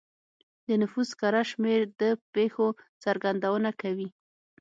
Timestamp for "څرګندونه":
3.03-3.69